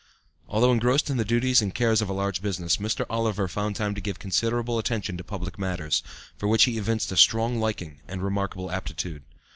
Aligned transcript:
Although 0.47 0.71
engrossed 0.71 1.11
in 1.11 1.17
the 1.17 1.23
duties 1.23 1.61
and 1.61 1.75
cares 1.75 2.01
of 2.01 2.09
a 2.09 2.13
large 2.13 2.41
business, 2.41 2.77
Mr. 2.77 3.05
Oliver 3.07 3.47
found 3.47 3.75
time 3.75 3.93
to 3.93 4.01
give 4.01 4.17
considerable 4.17 4.79
attention 4.79 5.15
to 5.17 5.23
public 5.23 5.59
matters, 5.59 6.01
for 6.35 6.47
which 6.47 6.63
he 6.63 6.79
evinced 6.79 7.11
a 7.11 7.15
strong 7.17 7.59
liking 7.59 8.01
and 8.07 8.19
a 8.21 8.23
remarkable 8.23 8.71
aptitude. 8.71 9.21